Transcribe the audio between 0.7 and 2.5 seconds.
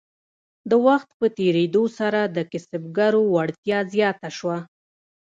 وخت په تیریدو سره د